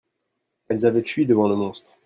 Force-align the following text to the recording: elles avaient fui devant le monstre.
elles 0.67 0.87
avaient 0.87 1.03
fui 1.03 1.27
devant 1.27 1.47
le 1.47 1.55
monstre. 1.55 1.93